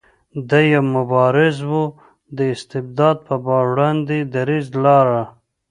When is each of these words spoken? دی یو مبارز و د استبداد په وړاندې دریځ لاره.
دی 0.49 0.63
یو 0.73 0.85
مبارز 0.95 1.57
و 1.73 1.83
د 2.37 2.39
استبداد 2.53 3.17
په 3.27 3.35
وړاندې 3.47 4.17
دریځ 4.33 4.67
لاره. 4.83 5.23